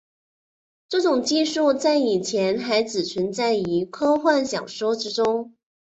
[0.89, 5.55] 这种技术在以前还只存在于科幻小说之中。